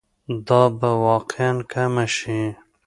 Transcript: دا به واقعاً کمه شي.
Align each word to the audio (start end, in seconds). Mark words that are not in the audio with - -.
دا 0.47 0.61
به 0.79 0.89
واقعاً 1.07 1.51
کمه 1.71 2.05
شي. 2.15 2.41